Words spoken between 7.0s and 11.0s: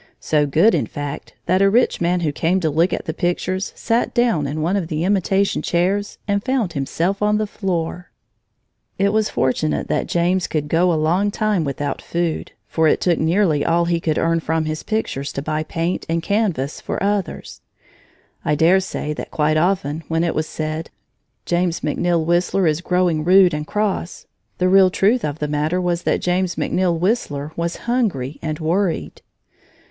on the floor. It was fortunate that James could go a